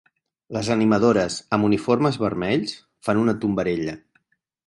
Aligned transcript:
Les 0.55 0.69
animadores 0.75 1.35
amb 1.57 1.67
uniformes 1.67 2.17
vermells 2.23 2.73
fan 3.09 3.23
una 3.27 3.39
tombarella. 3.45 3.97